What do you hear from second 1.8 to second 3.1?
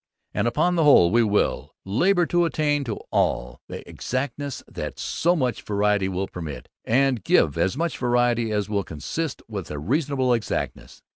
labour to attain to